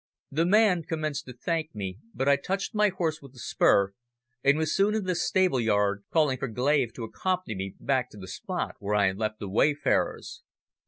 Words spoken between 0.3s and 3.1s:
The man commenced to thank me, but I touched my